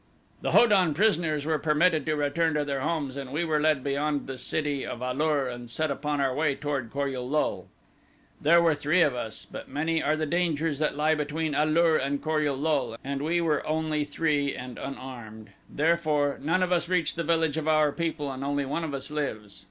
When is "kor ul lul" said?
6.91-7.67, 12.19-12.97